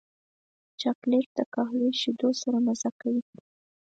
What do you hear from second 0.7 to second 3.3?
چاکلېټ د قهوې شیدو سره مزه کوي.